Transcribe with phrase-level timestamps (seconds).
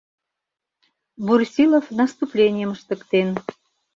[1.25, 3.29] Брусилов наступленийым ыштыктен.